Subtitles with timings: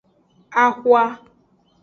[0.63, 1.03] Axwa.